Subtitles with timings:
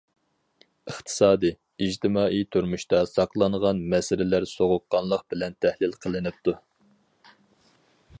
[0.91, 1.51] ئىقتىسادىي،
[1.87, 6.57] ئىجتىمائىي تۇرمۇشتا ساقلانغان مەسىلىلەر سوغۇققانلىق بىلەن تەھلىل قىلىنىپتۇ.